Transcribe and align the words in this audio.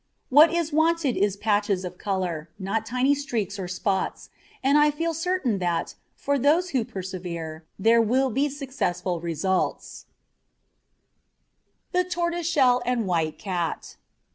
What 0.29 0.51
is 0.51 0.73
wanted 0.73 1.15
is 1.15 1.37
patches 1.37 1.85
of 1.85 1.99
colour, 1.99 2.49
not 2.57 2.87
tiny 2.87 3.13
streaks 3.13 3.59
or 3.59 3.67
spots; 3.67 4.31
and 4.63 4.75
I 4.75 4.89
feel 4.89 5.13
certain 5.13 5.59
that, 5.59 5.93
for 6.15 6.39
those 6.39 6.71
who 6.71 6.83
persevere, 6.83 7.65
there 7.77 8.01
will 8.01 8.31
be 8.31 8.49
successful 8.49 9.19
results. 9.21 10.07
THE 11.91 12.03
TORTOISESHELL 12.03 12.81
AND 12.83 13.05
WHITE 13.05 13.37
CAT. 13.37 13.97